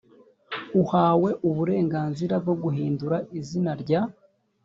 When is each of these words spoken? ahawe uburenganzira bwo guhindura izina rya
ahawe 0.81 1.29
uburenganzira 1.49 2.35
bwo 2.43 2.55
guhindura 2.63 3.17
izina 3.39 3.71
rya 3.81 4.01